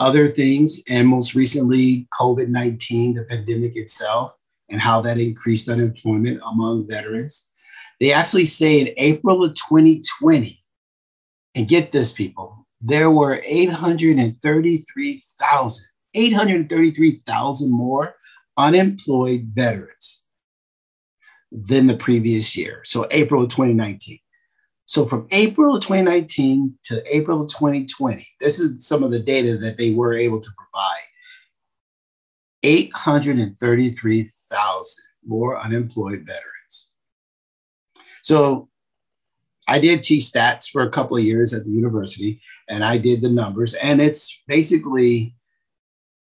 other 0.00 0.28
things, 0.28 0.82
and 0.88 1.06
most 1.08 1.34
recently, 1.34 2.08
COVID 2.18 2.48
19, 2.48 3.14
the 3.14 3.24
pandemic 3.24 3.76
itself, 3.76 4.34
and 4.68 4.80
how 4.80 5.00
that 5.02 5.18
increased 5.18 5.68
unemployment 5.68 6.40
among 6.46 6.88
veterans. 6.88 7.52
They 8.00 8.12
actually 8.12 8.46
say 8.46 8.80
in 8.80 8.88
April 8.96 9.44
of 9.44 9.54
2020, 9.54 10.58
and 11.54 11.68
get 11.68 11.92
this, 11.92 12.12
people, 12.12 12.66
there 12.80 13.10
were 13.10 13.40
833,000, 13.46 15.86
833,000 16.14 17.70
more 17.70 18.16
unemployed 18.56 19.50
veterans 19.52 20.26
than 21.50 21.86
the 21.86 21.96
previous 21.96 22.56
year. 22.56 22.80
So 22.84 23.06
April 23.10 23.42
of 23.44 23.50
2019. 23.50 24.18
So 24.86 25.06
from 25.06 25.26
April 25.32 25.76
of 25.76 25.82
2019 25.82 26.74
to 26.84 27.16
April 27.16 27.40
of 27.42 27.48
2020, 27.48 28.26
this 28.40 28.60
is 28.60 28.86
some 28.86 29.02
of 29.02 29.10
the 29.12 29.18
data 29.18 29.56
that 29.58 29.78
they 29.78 29.92
were 29.92 30.14
able 30.14 30.40
to 30.40 30.50
provide. 30.56 31.00
833,000 32.62 35.04
more 35.26 35.58
unemployed 35.58 36.24
veterans. 36.26 36.92
So 38.22 38.68
I 39.68 39.78
did 39.78 40.02
teach 40.02 40.24
stats 40.24 40.68
for 40.70 40.82
a 40.82 40.90
couple 40.90 41.16
of 41.16 41.24
years 41.24 41.54
at 41.54 41.64
the 41.64 41.70
university 41.70 42.42
and 42.68 42.84
I 42.84 42.98
did 42.98 43.22
the 43.22 43.30
numbers, 43.30 43.74
and 43.74 44.00
it's 44.00 44.42
basically 44.46 45.34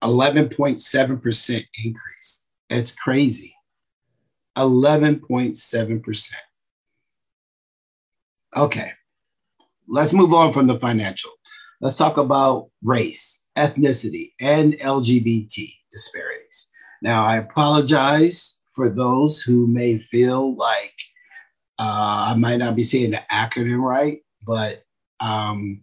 11.7% 0.02 1.64
increase. 1.84 2.48
It's 2.70 2.94
crazy. 2.94 3.54
11.7%. 4.56 6.32
Okay, 8.56 8.90
let's 9.88 10.12
move 10.12 10.32
on 10.32 10.52
from 10.52 10.66
the 10.66 10.78
financial. 10.80 11.30
Let's 11.80 11.96
talk 11.96 12.16
about 12.16 12.70
race, 12.82 13.46
ethnicity, 13.56 14.32
and 14.40 14.74
LGBT 14.74 15.72
disparities. 15.92 16.72
Now, 17.02 17.24
I 17.24 17.36
apologize 17.36 18.62
for 18.74 18.88
those 18.88 19.42
who 19.42 19.66
may 19.66 19.98
feel 19.98 20.56
like 20.56 20.94
uh, 21.78 22.32
I 22.34 22.38
might 22.38 22.56
not 22.56 22.74
be 22.74 22.82
saying 22.82 23.12
the 23.12 23.22
acronym 23.30 23.80
right, 23.80 24.20
but 24.44 24.82
um, 25.20 25.80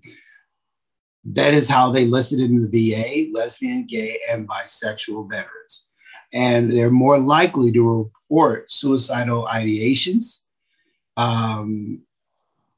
that 1.25 1.53
is 1.53 1.69
how 1.69 1.89
they 1.89 2.05
listed 2.05 2.39
in 2.39 2.59
the 2.59 2.69
VA 2.69 3.31
lesbian, 3.37 3.85
gay, 3.85 4.19
and 4.31 4.47
bisexual 4.47 5.29
veterans. 5.29 5.91
And 6.33 6.71
they're 6.71 6.91
more 6.91 7.19
likely 7.19 7.71
to 7.71 8.09
report 8.29 8.71
suicidal 8.71 9.45
ideations, 9.45 10.45
um, 11.17 12.01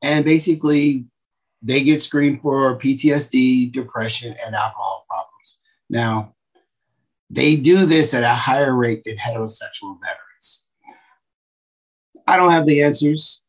and 0.03 0.23
basically, 0.23 1.05
they 1.61 1.83
get 1.83 2.01
screened 2.01 2.41
for 2.41 2.77
PTSD, 2.77 3.71
depression, 3.71 4.35
and 4.45 4.55
alcohol 4.55 5.05
problems. 5.09 5.59
Now, 5.89 6.35
they 7.29 7.55
do 7.55 7.85
this 7.85 8.13
at 8.13 8.23
a 8.23 8.29
higher 8.29 8.75
rate 8.75 9.03
than 9.03 9.17
heterosexual 9.17 9.97
veterans. 9.99 10.69
I 12.27 12.37
don't 12.37 12.51
have 12.51 12.65
the 12.65 12.83
answers. 12.83 13.45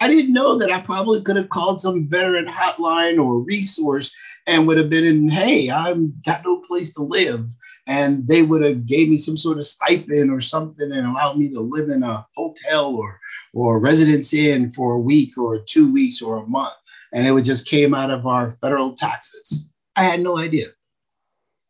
I 0.00 0.08
didn't 0.08 0.34
know 0.34 0.58
that 0.58 0.70
I 0.70 0.80
probably 0.80 1.22
could 1.22 1.36
have 1.36 1.48
called 1.48 1.80
some 1.80 2.08
veteran 2.08 2.46
hotline 2.46 3.22
or 3.22 3.38
resource 3.40 4.14
and 4.46 4.66
would 4.66 4.76
have 4.76 4.90
been 4.90 5.04
in, 5.04 5.28
hey, 5.28 5.70
I've 5.70 6.22
got 6.22 6.44
no 6.44 6.60
place 6.60 6.92
to 6.94 7.02
live. 7.02 7.50
And 7.86 8.26
they 8.28 8.42
would 8.42 8.62
have 8.62 8.84
gave 8.84 9.08
me 9.08 9.16
some 9.16 9.36
sort 9.36 9.58
of 9.58 9.64
stipend 9.64 10.30
or 10.30 10.40
something 10.40 10.92
and 10.92 11.06
allowed 11.06 11.38
me 11.38 11.48
to 11.50 11.60
live 11.60 11.88
in 11.88 12.02
a 12.02 12.26
hotel 12.34 12.94
or 12.94 13.18
or 13.56 13.78
residence 13.78 14.34
in 14.34 14.68
for 14.68 14.92
a 14.92 15.00
week 15.00 15.38
or 15.38 15.58
two 15.58 15.90
weeks 15.90 16.20
or 16.20 16.36
a 16.36 16.46
month. 16.46 16.74
And 17.12 17.26
it 17.26 17.32
would 17.32 17.44
just 17.46 17.66
came 17.66 17.94
out 17.94 18.10
of 18.10 18.26
our 18.26 18.50
federal 18.60 18.92
taxes. 18.92 19.72
I 19.96 20.04
had 20.04 20.20
no 20.20 20.36
idea. 20.36 20.68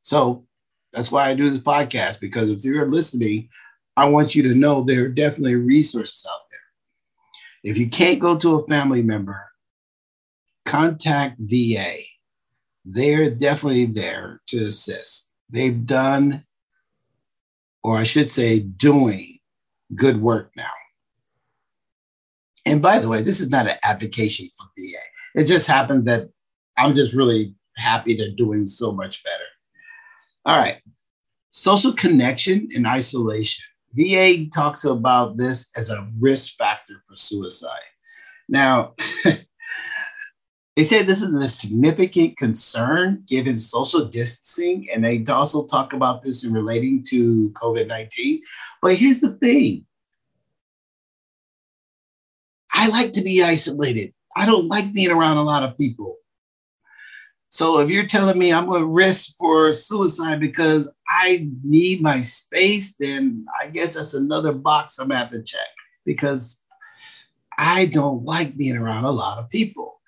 So 0.01 0.47
that's 0.93 1.13
why 1.13 1.29
I 1.29 1.35
do 1.35 1.49
this 1.49 1.61
podcast, 1.61 2.21
because 2.21 2.51
if 2.51 2.65
you're 2.65 2.91
listening, 2.91 3.49
I 3.97 4.09
want 4.09 4.35
you 4.35 4.43
to 4.45 4.55
know 4.55 4.83
there 4.83 5.05
are 5.05 5.09
definitely 5.09 5.55
resources 5.55 6.27
out 6.29 6.41
there. 6.41 6.46
If 7.67 7.77
you 7.77 7.91
can't 7.91 8.21
go 8.21 8.37
to 8.37 8.61
a 8.61 8.67
family 8.69 9.03
member, 9.03 9.45
contact 10.67 11.35
VA. 11.41 11.95
They're 12.85 13.29
definitely 13.29 13.87
there 13.87 14.41
to 14.47 14.59
assist. 14.59 15.33
They've 15.51 15.85
done, 15.85 16.45
or 17.83 17.97
I 17.97 18.05
should 18.05 18.29
say, 18.29 18.61
doing 18.61 19.39
good 19.97 20.23
work 20.23 20.53
now. 20.57 20.71
And 22.65 22.81
by 22.81 23.01
the 23.01 23.09
way, 23.09 23.23
this 23.23 23.41
is 23.41 23.51
not 23.51 23.67
an 23.67 23.79
advocacy 23.83 24.53
for 24.57 24.69
VA. 24.79 25.03
It 25.35 25.47
just 25.47 25.67
happened 25.67 26.07
that 26.07 26.29
I'm 26.79 26.93
just 26.93 27.15
really 27.15 27.53
happy 27.77 28.15
they're 28.15 28.31
doing 28.31 28.69
so 28.69 28.93
much 28.93 29.25
better. 29.25 29.45
All 30.45 30.57
right. 30.57 30.81
Social 31.51 31.95
connection 31.95 32.69
and 32.77 32.87
isolation. 32.87 33.65
VA 33.95 34.47
talks 34.55 34.85
about 34.85 35.37
this 35.37 35.71
as 35.77 35.91
a 35.91 36.09
risk 36.19 36.57
factor 36.57 37.03
for 37.07 37.17
suicide. 37.17 37.71
Now, 38.49 38.95
they 40.77 40.85
say 40.85 41.03
this 41.03 41.23
is 41.23 41.43
a 41.43 41.49
significant 41.49 42.37
concern 42.37 43.25
given 43.27 43.59
social 43.59 44.05
distancing, 44.05 44.89
and 44.93 45.05
they 45.05 45.25
also 45.33 45.67
talk 45.67 45.93
about 45.93 46.23
this 46.23 46.45
in 46.45 46.53
relating 46.53 47.03
to 47.09 47.51
COVID 47.51 47.87
19. 47.87 48.43
But 48.83 48.97
here's 48.97 49.21
the 49.21 49.33
thing 49.35 49.87
I 52.73 52.89
like 52.89 53.13
to 53.13 53.23
be 53.23 53.43
isolated. 53.43 54.13
I 54.37 54.45
don't 54.45 54.69
like 54.69 54.93
being 54.93 55.11
around 55.11 55.39
a 55.39 55.43
lot 55.43 55.63
of 55.63 55.79
people. 55.79 56.19
So 57.49 57.81
if 57.81 57.91
you're 57.91 58.07
telling 58.07 58.39
me 58.39 58.53
I'm 58.53 58.67
going 58.67 58.83
to 58.83 58.87
risk 58.87 59.37
for 59.37 59.73
suicide 59.73 60.41
because 60.41 60.89
I 61.09 61.49
need 61.63 62.03
my 62.03 62.19
space, 62.19 62.97
then 62.99 63.47
I 63.61 63.69
guess 63.69 63.95
that's 63.95 64.15
another 64.15 64.53
box 64.53 64.99
I'm 64.99 65.13
at 65.13 65.31
to 65.31 65.43
check 65.43 65.69
because 66.05 66.65
I 67.57 67.87
don't 67.87 68.25
like 68.25 68.57
being 68.57 68.77
around 68.77 69.05
a 69.05 69.11
lot 69.11 69.39
of 69.39 69.49
people. 69.49 70.01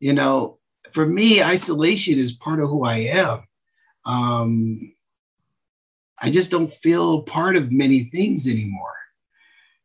You 0.00 0.14
know, 0.14 0.58
for 0.92 1.06
me, 1.06 1.42
isolation 1.42 2.18
is 2.18 2.32
part 2.32 2.60
of 2.60 2.68
who 2.68 2.84
I 2.84 2.96
am. 2.96 3.40
Um, 4.06 4.92
I 6.18 6.30
just 6.30 6.50
don't 6.50 6.70
feel 6.70 7.22
part 7.22 7.56
of 7.56 7.70
many 7.70 8.04
things 8.04 8.48
anymore 8.48 8.94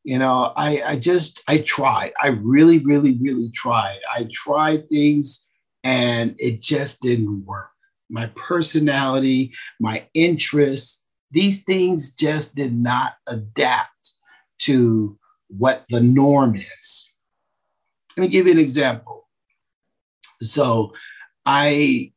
you 0.05 0.19
know 0.19 0.53
i 0.55 0.81
i 0.85 0.95
just 0.95 1.43
i 1.47 1.57
tried 1.57 2.13
i 2.21 2.27
really 2.27 2.77
really 2.79 3.17
really 3.19 3.49
tried 3.53 3.97
i 4.15 4.25
tried 4.31 4.87
things 4.87 5.49
and 5.85 6.35
it 6.39 6.61
just 6.61 7.01
didn't 7.01 7.45
work. 7.45 7.69
My 8.09 8.25
personality, 8.35 9.53
my 9.79 10.07
interests, 10.13 11.05
these 11.31 11.63
things 11.63 12.13
just 12.15 12.55
did 12.55 12.75
not 12.75 13.13
adapt 13.27 14.11
to 14.59 15.17
what 15.47 15.85
the 15.89 16.01
norm 16.01 16.55
is. 16.55 17.13
Let 18.17 18.23
me 18.23 18.27
give 18.29 18.47
you 18.47 18.53
an 18.53 18.59
example. 18.59 19.27
So 20.41 20.93
I, 21.45 22.11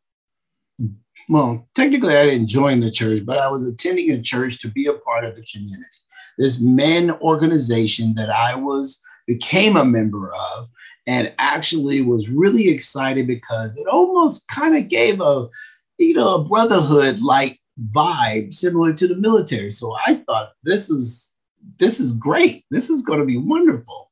well, 1.28 1.68
technically 1.74 2.16
I 2.16 2.24
didn't 2.24 2.48
join 2.48 2.80
the 2.80 2.90
church, 2.90 3.24
but 3.26 3.38
I 3.38 3.50
was 3.50 3.66
attending 3.66 4.10
a 4.10 4.22
church 4.22 4.60
to 4.60 4.70
be 4.70 4.86
a 4.86 4.94
part 4.94 5.24
of 5.24 5.36
the 5.36 5.44
community. 5.52 5.84
This 6.38 6.60
men 6.60 7.10
organization 7.20 8.14
that 8.14 8.30
I 8.30 8.54
was 8.54 9.02
became 9.28 9.76
a 9.76 9.84
member 9.84 10.32
of 10.34 10.68
and 11.06 11.32
actually 11.38 12.00
was 12.00 12.28
really 12.28 12.68
excited 12.68 13.28
because 13.28 13.76
it 13.76 13.86
almost 13.86 14.48
kind 14.48 14.76
of 14.76 14.88
gave 14.88 15.20
a 15.20 15.46
you 15.98 16.14
know 16.14 16.36
a 16.36 16.44
brotherhood 16.44 17.20
like 17.20 17.60
vibe 17.94 18.52
similar 18.52 18.92
to 18.92 19.06
the 19.06 19.16
military. 19.16 19.70
So 19.70 19.94
i 20.06 20.20
thought 20.26 20.52
this 20.64 20.90
is 20.90 21.36
this 21.78 22.00
is 22.00 22.12
great. 22.14 22.64
This 22.70 22.90
is 22.90 23.04
going 23.04 23.20
to 23.20 23.26
be 23.26 23.36
wonderful 23.36 24.06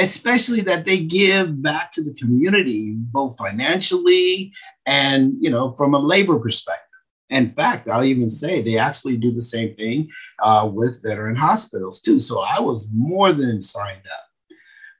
especially 0.00 0.60
that 0.60 0.84
they 0.84 1.00
give 1.00 1.60
back 1.60 1.90
to 1.90 2.04
the 2.04 2.14
community 2.14 2.94
both 2.96 3.36
financially 3.36 4.52
and 4.86 5.32
you 5.40 5.50
know 5.50 5.70
from 5.72 5.92
a 5.94 5.98
labor 5.98 6.38
perspective. 6.38 6.84
In 7.30 7.50
fact 7.50 7.88
i'll 7.88 8.04
even 8.04 8.30
say 8.30 8.62
they 8.62 8.78
actually 8.78 9.16
do 9.16 9.30
the 9.32 9.40
same 9.40 9.74
thing 9.74 10.08
uh, 10.42 10.70
with 10.72 11.02
veteran 11.04 11.36
hospitals 11.36 12.00
too. 12.00 12.18
So 12.18 12.40
i 12.40 12.60
was 12.60 12.90
more 12.94 13.32
than 13.32 13.60
signed 13.60 14.06
up 14.06 14.27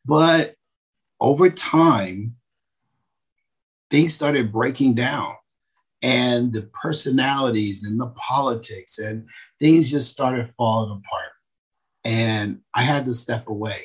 but 0.09 0.55
over 1.21 1.51
time, 1.51 2.35
things 3.91 4.15
started 4.15 4.51
breaking 4.51 4.95
down 4.95 5.35
and 6.03 6.53
the 6.53 6.63
personalities 6.63 7.85
and 7.85 8.01
the 8.01 8.09
politics 8.17 8.99
and 8.99 9.27
things 9.59 9.91
just 9.91 10.11
started 10.11 10.53
falling 10.57 10.91
apart. 10.91 11.33
And 12.05 12.61
I 12.75 12.83
had 12.83 13.05
to 13.05 13.15
step 13.15 13.49
away. 13.49 13.81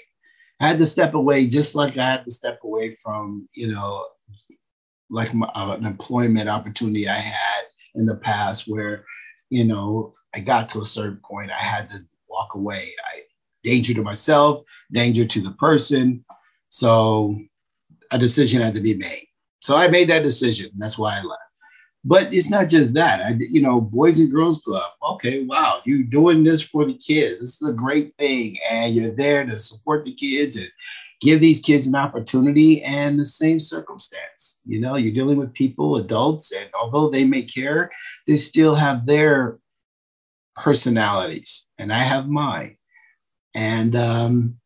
I 0.62 0.68
had 0.68 0.77
to 0.77 0.86
step 0.86 1.13
away 1.13 1.48
just 1.48 1.75
like 1.75 1.98
I 1.98 2.06
had 2.06 2.24
to 2.25 2.32
step 2.32 2.60
away 2.63 2.98
from, 3.03 3.50
you 3.53 3.68
know, 3.68 4.06
like 5.10 5.34
my, 5.34 5.50
uh, 5.56 5.75
an 5.77 5.86
employment 5.86 6.48
opportunity 6.48 7.08
I 7.08 7.13
had 7.13 7.63
in 7.96 8.06
the 8.06 8.15
past 8.15 8.65
where, 8.68 9.03
you 9.50 9.65
know, 9.65 10.13
I 10.34 10.39
got 10.39 10.70
to 10.70 10.80
a 10.80 10.86
certain 10.86 11.20
point, 11.24 11.51
I 11.51 11.60
had 11.60 11.89
to 11.89 11.98
walk 12.30 12.56
away. 12.56 12.88
I 13.06 13.22
danger 13.63 13.93
to 13.93 14.03
myself, 14.03 14.63
danger 14.91 15.25
to 15.25 15.41
the 15.41 15.51
person. 15.51 16.24
So 16.70 17.38
a 18.12 18.17
decision 18.17 18.62
had 18.62 18.75
to 18.75 18.82
be 18.82 18.96
made. 18.96 19.27
So 19.62 19.75
I 19.75 19.88
made 19.88 20.10
that 20.10 20.24
decision. 20.24 20.67
That's 20.77 21.00
why 21.00 21.20
I 21.20 21.22
left. 21.24 21.41
But 22.05 22.34
it's 22.34 22.50
not 22.50 22.67
just 22.67 22.93
that. 22.96 23.22
I, 23.22 23.38
you 23.39 23.62
know, 23.62 23.79
Boys 23.79 24.20
and 24.20 24.29
Girls 24.29 24.62
Club. 24.62 24.91
Okay, 25.12 25.46
wow, 25.46 25.79
you're 25.86 26.03
doing 26.03 26.43
this 26.43 26.62
for 26.62 26.86
the 26.86 26.96
kids. 26.96 27.39
This 27.39 27.62
is 27.62 27.70
a 27.70 27.74
great 27.74 28.13
thing, 28.20 28.58
and 28.70 28.93
you're 28.93 29.15
there 29.15 29.46
to 29.46 29.58
support 29.58 30.03
the 30.03 30.13
kids 30.13 30.58
and 30.58 30.67
give 31.22 31.39
these 31.39 31.62
kids 31.62 31.88
an 31.88 31.96
opportunity. 31.96 32.84
And 32.84 33.17
the 33.17 33.25
same 33.25 33.58
circumstance. 33.58 34.62
You 34.65 34.82
know, 34.82 34.96
you're 34.96 35.13
dealing 35.13 35.38
with 35.38 35.53
people, 35.53 35.96
adults, 35.96 36.51
and 36.51 36.70
although 36.74 37.10
they 37.10 37.24
may 37.24 37.43
care, 37.43 37.89
they 38.27 38.36
still 38.36 38.75
have 38.75 39.05
their 39.05 39.60
personalities, 40.55 41.70
and 41.77 41.93
I 41.93 42.00
have 42.00 42.27
mine. 42.27 42.75
And 43.55 43.95
um, 43.95 44.57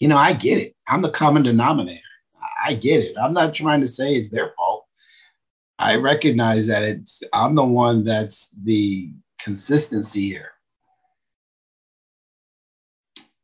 you 0.00 0.08
know, 0.08 0.16
I 0.16 0.32
get 0.32 0.58
it. 0.58 0.74
I'm 0.88 1.02
the 1.02 1.10
common 1.10 1.42
denominator. 1.42 2.00
I 2.66 2.74
get 2.74 3.02
it. 3.02 3.16
I'm 3.20 3.32
not 3.32 3.54
trying 3.54 3.80
to 3.80 3.86
say 3.86 4.14
it's 4.14 4.30
their 4.30 4.52
fault. 4.56 4.86
I 5.78 5.96
recognize 5.96 6.66
that 6.66 6.82
it's 6.82 7.22
I'm 7.32 7.54
the 7.54 7.64
one 7.64 8.04
that's 8.04 8.50
the 8.64 9.10
consistency 9.40 10.28
here. 10.28 10.52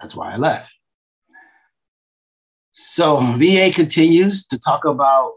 That's 0.01 0.17
why 0.17 0.33
I 0.33 0.37
left. 0.37 0.73
So 2.73 3.19
VA 3.37 3.71
continues 3.75 4.47
to 4.47 4.59
talk 4.59 4.85
about 4.85 5.33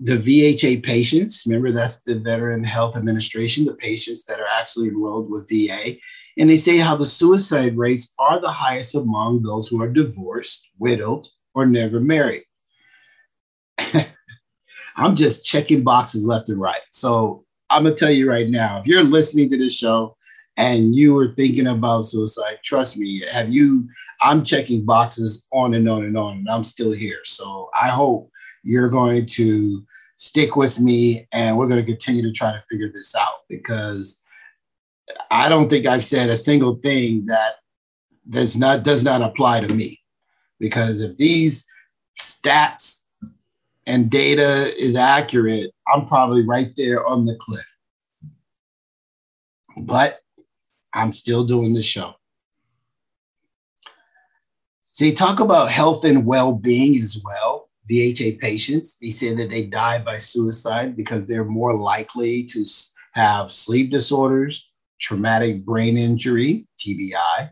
the 0.00 0.16
VHA 0.16 0.82
patients. 0.82 1.44
Remember, 1.46 1.70
that's 1.70 2.02
the 2.02 2.14
Veteran 2.14 2.64
Health 2.64 2.96
Administration, 2.96 3.64
the 3.64 3.74
patients 3.74 4.24
that 4.24 4.40
are 4.40 4.48
actually 4.58 4.88
enrolled 4.88 5.30
with 5.30 5.48
VA. 5.48 5.96
And 6.38 6.48
they 6.48 6.56
say 6.56 6.78
how 6.78 6.96
the 6.96 7.06
suicide 7.06 7.76
rates 7.76 8.14
are 8.18 8.40
the 8.40 8.50
highest 8.50 8.94
among 8.94 9.42
those 9.42 9.68
who 9.68 9.82
are 9.82 9.88
divorced, 9.88 10.70
widowed, 10.78 11.26
or 11.54 11.66
never 11.66 12.00
married. 12.00 12.44
I'm 14.96 15.14
just 15.14 15.44
checking 15.44 15.82
boxes 15.82 16.26
left 16.26 16.48
and 16.48 16.60
right. 16.60 16.80
So 16.90 17.44
I'm 17.70 17.84
going 17.84 17.94
to 17.94 17.98
tell 17.98 18.10
you 18.12 18.28
right 18.28 18.48
now 18.48 18.80
if 18.80 18.86
you're 18.86 19.02
listening 19.02 19.50
to 19.50 19.58
this 19.58 19.76
show 19.76 20.16
and 20.56 20.94
you 20.94 21.14
were 21.14 21.28
thinking 21.28 21.66
about 21.66 22.02
suicide, 22.02 22.58
trust 22.64 22.98
me, 22.98 23.22
have 23.32 23.50
you? 23.50 23.88
I'm 24.20 24.44
checking 24.44 24.84
boxes 24.84 25.46
on 25.52 25.74
and 25.74 25.88
on 25.88 26.04
and 26.04 26.16
on, 26.16 26.38
and 26.38 26.48
I'm 26.48 26.64
still 26.64 26.92
here. 26.92 27.20
So 27.24 27.70
I 27.74 27.88
hope 27.88 28.30
you're 28.62 28.90
going 28.90 29.26
to 29.26 29.84
stick 30.16 30.54
with 30.54 30.78
me 30.78 31.26
and 31.32 31.56
we're 31.56 31.66
going 31.66 31.80
to 31.80 31.90
continue 31.90 32.22
to 32.22 32.32
try 32.32 32.52
to 32.52 32.62
figure 32.70 32.88
this 32.92 33.16
out 33.16 33.40
because 33.48 34.21
I 35.30 35.48
don't 35.48 35.68
think 35.68 35.86
I've 35.86 36.04
said 36.04 36.30
a 36.30 36.36
single 36.36 36.76
thing 36.76 37.26
that 37.26 37.54
does 38.28 38.56
not 38.56 38.84
does 38.84 39.04
not 39.04 39.22
apply 39.22 39.60
to 39.60 39.74
me. 39.74 39.98
Because 40.60 41.00
if 41.00 41.16
these 41.16 41.66
stats 42.20 43.04
and 43.86 44.10
data 44.10 44.72
is 44.80 44.94
accurate, 44.94 45.72
I'm 45.92 46.06
probably 46.06 46.46
right 46.46 46.72
there 46.76 47.04
on 47.04 47.24
the 47.24 47.36
cliff. 47.40 47.66
But 49.84 50.20
I'm 50.94 51.10
still 51.10 51.44
doing 51.44 51.72
the 51.72 51.82
show. 51.82 52.14
See, 54.82 55.14
talk 55.14 55.40
about 55.40 55.70
health 55.70 56.04
and 56.04 56.26
well-being 56.26 57.00
as 57.00 57.22
well. 57.24 57.70
VHA 57.90 58.38
patients, 58.38 58.98
they 59.00 59.10
say 59.10 59.34
that 59.34 59.50
they 59.50 59.64
die 59.64 59.98
by 59.98 60.18
suicide 60.18 60.96
because 60.96 61.26
they're 61.26 61.44
more 61.44 61.76
likely 61.76 62.44
to 62.44 62.64
have 63.14 63.50
sleep 63.50 63.90
disorders, 63.90 64.70
traumatic 65.02 65.64
brain 65.64 65.98
injury, 65.98 66.66
TBI, 66.78 67.50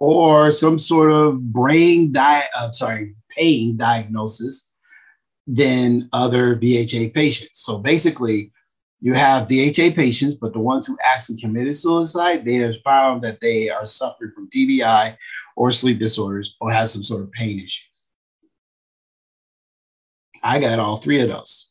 or 0.00 0.52
some 0.52 0.78
sort 0.78 1.12
of 1.12 1.42
brain 1.52 2.12
di- 2.12 2.48
uh, 2.56 2.70
sorry, 2.72 3.14
pain 3.30 3.76
diagnosis 3.76 4.74
than 5.46 6.08
other 6.12 6.56
VHA 6.56 7.14
patients. 7.14 7.60
So 7.62 7.78
basically, 7.78 8.52
you 9.00 9.14
have 9.14 9.48
VHA 9.48 9.94
patients, 9.94 10.34
but 10.34 10.52
the 10.52 10.58
ones 10.58 10.86
who 10.86 10.98
actually 11.04 11.38
committed 11.38 11.76
suicide, 11.76 12.44
they 12.44 12.56
have 12.56 12.74
found 12.84 13.22
that 13.22 13.40
they 13.40 13.70
are 13.70 13.86
suffering 13.86 14.32
from 14.34 14.50
TBI 14.50 15.16
or 15.56 15.72
sleep 15.72 15.98
disorders 15.98 16.56
or 16.60 16.72
have 16.72 16.88
some 16.88 17.02
sort 17.02 17.22
of 17.22 17.32
pain 17.32 17.58
issues. 17.58 17.88
I 20.42 20.60
got 20.60 20.78
all 20.78 20.96
three 20.96 21.20
of 21.20 21.28
those. 21.28 21.70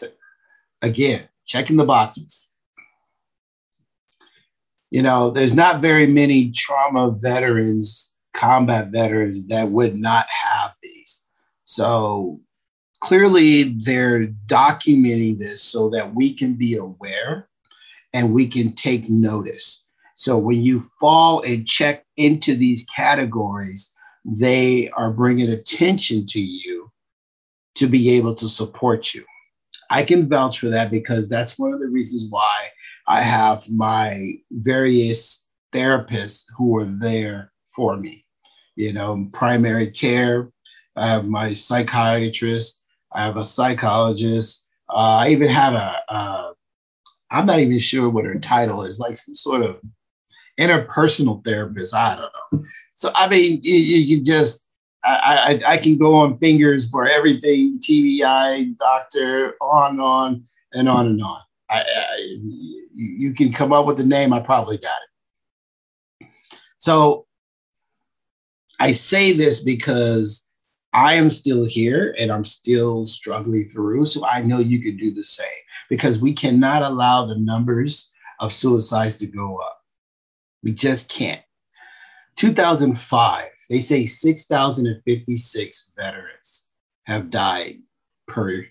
Again, 0.82 1.28
checking 1.46 1.76
the 1.76 1.84
boxes 1.84 2.53
you 4.94 5.02
know, 5.02 5.28
there's 5.28 5.56
not 5.56 5.82
very 5.82 6.06
many 6.06 6.52
trauma 6.52 7.10
veterans, 7.10 8.16
combat 8.32 8.92
veterans 8.92 9.44
that 9.48 9.72
would 9.72 9.96
not 9.96 10.24
have 10.28 10.70
these. 10.84 11.26
So 11.64 12.40
clearly 13.00 13.74
they're 13.80 14.28
documenting 14.46 15.40
this 15.40 15.60
so 15.60 15.90
that 15.90 16.14
we 16.14 16.32
can 16.32 16.54
be 16.54 16.76
aware 16.76 17.48
and 18.12 18.32
we 18.32 18.46
can 18.46 18.72
take 18.72 19.10
notice. 19.10 19.84
So 20.14 20.38
when 20.38 20.62
you 20.62 20.84
fall 21.00 21.42
and 21.42 21.66
check 21.66 22.04
into 22.16 22.54
these 22.54 22.86
categories, 22.94 23.92
they 24.24 24.90
are 24.90 25.10
bringing 25.10 25.48
attention 25.48 26.24
to 26.26 26.40
you 26.40 26.92
to 27.74 27.88
be 27.88 28.10
able 28.10 28.36
to 28.36 28.46
support 28.46 29.12
you. 29.12 29.24
I 29.90 30.04
can 30.04 30.28
vouch 30.28 30.60
for 30.60 30.68
that 30.68 30.92
because 30.92 31.28
that's 31.28 31.58
one 31.58 31.72
of 31.74 31.80
the 31.80 31.88
reasons 31.88 32.26
why 32.30 32.68
I 33.06 33.22
have 33.22 33.68
my 33.70 34.34
various 34.50 35.46
therapists 35.72 36.44
who 36.56 36.78
are 36.78 36.84
there 36.84 37.52
for 37.74 37.96
me. 37.96 38.24
You 38.76 38.92
know, 38.92 39.28
primary 39.32 39.88
care, 39.88 40.50
I 40.96 41.08
have 41.08 41.26
my 41.26 41.52
psychiatrist, 41.52 42.82
I 43.12 43.24
have 43.24 43.36
a 43.36 43.46
psychologist, 43.46 44.68
uh, 44.90 45.16
I 45.16 45.28
even 45.30 45.48
have 45.48 45.74
a, 45.74 46.54
I'm 47.30 47.46
not 47.46 47.58
even 47.58 47.78
sure 47.78 48.08
what 48.08 48.24
her 48.24 48.38
title 48.38 48.84
is, 48.84 48.98
like 48.98 49.14
some 49.14 49.34
sort 49.34 49.62
of 49.62 49.80
interpersonal 50.58 51.44
therapist. 51.44 51.94
I 51.94 52.16
don't 52.16 52.32
know. 52.52 52.64
So, 52.94 53.10
I 53.14 53.28
mean, 53.28 53.58
you, 53.62 53.74
you 53.74 54.16
can 54.16 54.24
just, 54.24 54.68
I, 55.02 55.58
I, 55.66 55.72
I, 55.72 55.76
can 55.78 55.98
go 55.98 56.14
on 56.14 56.38
fingers 56.38 56.88
for 56.88 57.06
everything 57.06 57.80
TBI, 57.80 58.78
doctor, 58.78 59.54
on 59.60 59.90
and 59.90 60.00
on 60.00 60.44
and 60.72 60.88
on 60.88 61.06
and 61.08 61.20
on. 61.20 61.40
I, 61.68 61.80
I, 61.80 62.83
you 62.94 63.34
can 63.34 63.52
come 63.52 63.72
up 63.72 63.86
with 63.86 63.96
the 63.96 64.04
name. 64.04 64.32
I 64.32 64.40
probably 64.40 64.78
got 64.78 64.98
it. 66.20 66.28
So 66.78 67.26
I 68.80 68.92
say 68.92 69.32
this 69.32 69.62
because 69.62 70.46
I 70.92 71.14
am 71.14 71.30
still 71.30 71.66
here 71.66 72.14
and 72.20 72.30
I'm 72.30 72.44
still 72.44 73.04
struggling 73.04 73.64
through. 73.64 74.04
So 74.04 74.24
I 74.26 74.42
know 74.42 74.58
you 74.58 74.80
can 74.80 74.96
do 74.96 75.12
the 75.12 75.24
same 75.24 75.46
because 75.90 76.20
we 76.20 76.32
cannot 76.32 76.82
allow 76.82 77.26
the 77.26 77.38
numbers 77.38 78.12
of 78.40 78.52
suicides 78.52 79.16
to 79.16 79.26
go 79.26 79.56
up. 79.56 79.80
We 80.62 80.72
just 80.72 81.10
can't. 81.10 81.42
2005, 82.36 83.48
they 83.70 83.80
say 83.80 84.06
6,056 84.06 85.92
veterans 85.96 86.72
have 87.04 87.30
died 87.30 87.76
per 88.26 88.64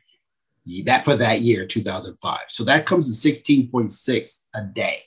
that 0.86 1.04
for 1.04 1.16
that 1.16 1.42
year 1.42 1.66
2005 1.66 2.40
so 2.48 2.64
that 2.64 2.86
comes 2.86 3.22
to 3.22 3.30
16.6 3.30 4.46
a 4.56 4.64
day. 4.64 5.02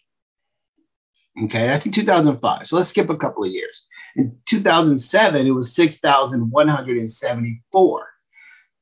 Okay 1.44 1.66
that's 1.66 1.86
in 1.86 1.92
2005 1.92 2.66
so 2.66 2.76
let's 2.76 2.88
skip 2.88 3.08
a 3.10 3.16
couple 3.16 3.44
of 3.44 3.50
years. 3.50 3.84
In 4.16 4.36
2007 4.46 5.46
it 5.46 5.50
was 5.50 5.74
6174 5.74 8.06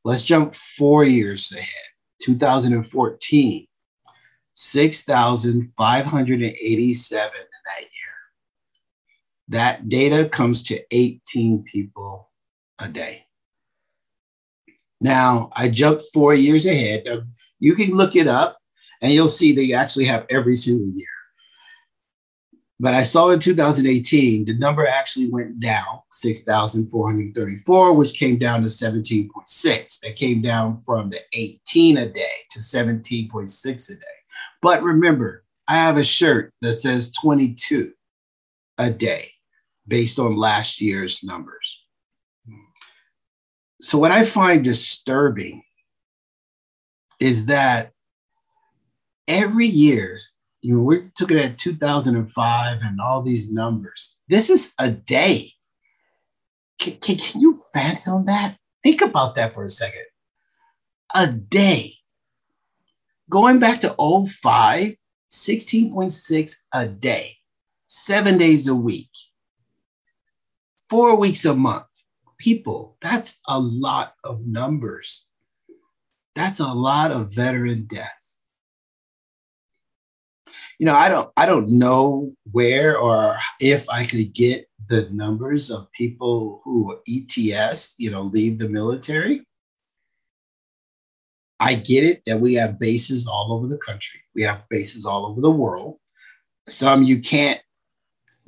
Let's 0.05 0.23
jump 0.23 0.55
four 0.55 1.03
years 1.03 1.51
ahead. 1.51 1.65
2014, 2.21 3.67
6,587 4.53 7.25
in 7.25 7.31
that 7.65 7.81
year. 7.81 7.89
That 9.47 9.89
data 9.89 10.29
comes 10.29 10.61
to 10.63 10.79
18 10.91 11.63
people 11.63 12.29
a 12.79 12.87
day. 12.87 13.25
Now, 15.01 15.49
I 15.55 15.69
jumped 15.69 16.03
four 16.13 16.35
years 16.35 16.67
ahead. 16.67 17.07
You 17.59 17.73
can 17.73 17.97
look 17.97 18.15
it 18.15 18.27
up 18.27 18.59
and 19.01 19.11
you'll 19.11 19.27
see 19.27 19.53
they 19.53 19.73
actually 19.73 20.05
have 20.05 20.27
every 20.29 20.55
single 20.55 20.91
year. 20.95 21.14
But 22.79 22.93
I 22.93 23.03
saw 23.03 23.29
in 23.29 23.39
2018, 23.39 24.45
the 24.45 24.53
number 24.55 24.85
actually 24.85 25.29
went 25.29 25.61
down 25.61 26.01
6,434, 26.11 27.93
which 27.93 28.19
came 28.19 28.37
down 28.37 28.61
to 28.61 28.67
17.6. 28.67 29.99
That 30.01 30.15
came 30.17 30.41
down 30.41 30.81
from 30.85 31.09
the 31.09 31.19
18 31.33 31.97
a 31.97 32.09
day 32.09 32.35
to 32.49 32.59
17.6 32.59 33.89
a 33.89 33.93
day. 33.93 34.05
But 34.61 34.83
remember, 34.83 35.43
I 35.69 35.75
have 35.75 35.97
a 35.97 36.03
shirt 36.03 36.53
that 36.61 36.73
says 36.73 37.11
22 37.13 37.93
a 38.77 38.89
day 38.89 39.25
based 39.87 40.19
on 40.19 40.35
last 40.35 40.81
year's 40.81 41.23
numbers. 41.23 41.81
So, 43.79 43.97
what 43.97 44.11
I 44.11 44.23
find 44.23 44.63
disturbing 44.63 45.63
is 47.19 47.45
that 47.45 47.91
every 49.27 49.67
year 49.67 50.17
you 50.65 50.75
know, 50.75 50.81
we're 50.81 51.11
looking 51.21 51.37
at 51.37 51.59
2005 51.59 52.79
and 52.81 52.99
all 52.99 53.21
these 53.21 53.51
numbers. 53.51 54.19
This 54.27 54.49
is 54.49 54.73
a 54.79 54.89
day. 54.89 55.51
Can, 56.79 56.93
can, 56.93 57.17
can 57.17 57.39
you 57.39 57.55
fathom 57.71 58.25
that? 58.25 58.57
Think 58.81 59.01
about 59.01 59.35
that 59.35 59.53
for 59.53 59.63
a 59.63 59.69
second. 59.69 60.05
A 61.15 61.27
day. 61.27 61.91
Going 63.29 63.59
back 63.59 63.81
to 63.81 63.89
05, 63.89 64.95
16.6 65.31 66.55
a 66.73 66.87
day, 66.87 67.35
seven 67.85 68.39
days 68.39 68.67
a 68.67 68.75
week, 68.75 69.11
four 70.89 71.15
weeks 71.19 71.45
a 71.45 71.53
month. 71.53 71.85
People, 72.39 72.97
that's 73.01 73.39
a 73.47 73.59
lot 73.59 74.15
of 74.23 74.47
numbers. 74.47 75.27
That's 76.33 76.59
a 76.59 76.73
lot 76.73 77.11
of 77.11 77.35
veteran 77.35 77.85
deaths 77.85 78.24
you 80.79 80.85
know, 80.85 80.93
I 80.93 81.09
don't 81.09 81.31
I 81.37 81.45
don't 81.45 81.69
know 81.69 82.31
where 82.51 82.97
or 82.97 83.37
if 83.59 83.89
I 83.89 84.05
could 84.05 84.33
get 84.33 84.65
the 84.87 85.09
numbers 85.11 85.71
of 85.71 85.91
people 85.91 86.61
who 86.63 86.97
ETS, 87.07 87.95
you 87.97 88.11
know, 88.11 88.23
leave 88.23 88.59
the 88.59 88.69
military. 88.69 89.45
I 91.59 91.75
get 91.75 92.03
it 92.03 92.21
that 92.25 92.41
we 92.41 92.55
have 92.55 92.79
bases 92.79 93.27
all 93.27 93.53
over 93.53 93.67
the 93.67 93.77
country. 93.77 94.21
We 94.35 94.43
have 94.43 94.65
bases 94.69 95.05
all 95.05 95.25
over 95.25 95.39
the 95.41 95.49
world. 95.49 95.97
Some 96.67 97.03
you 97.03 97.21
can't 97.21 97.61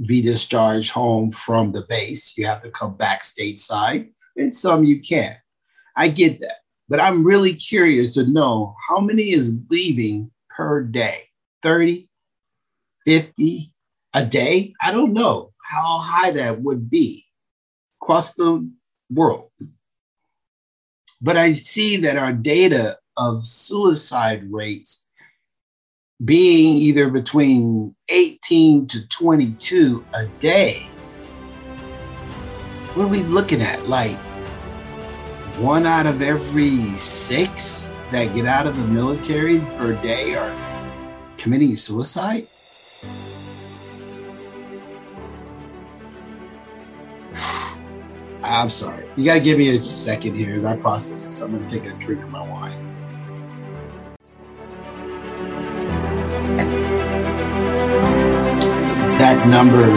be 0.05 0.21
discharged 0.21 0.91
home 0.91 1.31
from 1.31 1.71
the 1.71 1.85
base. 1.87 2.37
You 2.37 2.45
have 2.45 2.61
to 2.63 2.69
come 2.69 2.97
back 2.97 3.21
stateside, 3.21 4.09
and 4.35 4.55
some 4.55 4.83
you 4.83 4.99
can. 4.99 5.35
I 5.95 6.09
get 6.09 6.39
that. 6.41 6.57
But 6.89 7.01
I'm 7.01 7.25
really 7.25 7.53
curious 7.53 8.13
to 8.13 8.29
know 8.29 8.75
how 8.87 8.99
many 8.99 9.31
is 9.31 9.61
leaving 9.69 10.31
per 10.49 10.83
day 10.83 11.27
30, 11.63 12.06
50 13.07 13.71
a 14.15 14.25
day. 14.25 14.73
I 14.81 14.91
don't 14.91 15.13
know 15.13 15.51
how 15.63 15.99
high 15.99 16.31
that 16.31 16.61
would 16.61 16.89
be 16.89 17.23
across 18.01 18.33
the 18.33 18.69
world. 19.09 19.49
But 21.21 21.37
I 21.37 21.53
see 21.53 21.95
that 21.97 22.17
our 22.17 22.33
data 22.33 22.97
of 23.15 23.45
suicide 23.45 24.43
rates 24.51 25.09
being 26.25 26.75
either 26.75 27.09
between 27.09 27.95
18 28.09 28.87
to 28.87 29.07
22 29.07 30.03
a 30.13 30.25
day. 30.41 30.81
What 32.93 33.05
are 33.05 33.07
we 33.07 33.23
looking 33.23 33.61
at? 33.61 33.87
Like 33.87 34.17
one 35.57 35.85
out 35.85 36.07
of 36.07 36.21
every 36.21 36.75
six 36.97 37.93
that 38.11 38.35
get 38.35 38.45
out 38.45 38.67
of 38.67 38.75
the 38.75 38.83
military 38.83 39.59
per 39.77 39.93
day 40.03 40.35
are 40.35 40.53
committing 41.37 41.73
suicide? 41.77 42.49
I'm 48.43 48.69
sorry. 48.69 49.07
You 49.15 49.25
got 49.25 49.35
to 49.35 49.39
give 49.39 49.57
me 49.57 49.69
a 49.75 49.79
second 49.79 50.35
here 50.35 50.67
I 50.67 50.75
process 50.77 51.25
this. 51.25 51.41
I'm 51.41 51.51
to 51.67 51.79
take 51.79 51.85
a 51.85 51.93
drink 51.97 52.23
of 52.23 52.29
my 52.29 52.41
wine. 52.41 52.83
That 59.19 59.47
number 59.47 59.87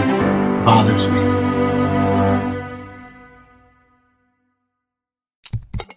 bothers 0.64 1.08
me. 1.08 1.29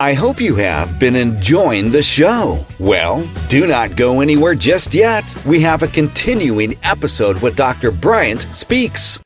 I 0.03 0.13
hope 0.13 0.41
you 0.41 0.55
have 0.55 0.99
been 0.99 1.15
enjoying 1.15 1.89
the 1.89 2.03
show. 2.03 2.65
Well, 2.77 3.25
do 3.47 3.65
not 3.65 3.95
go 3.95 4.19
anywhere 4.19 4.53
just 4.53 4.93
yet. 4.93 5.23
We 5.45 5.61
have 5.61 5.81
a 5.81 5.87
continuing 5.87 6.75
episode 6.83 7.41
with 7.41 7.55
Dr. 7.55 7.89
Bryant 7.89 8.53
Speaks. 8.53 9.21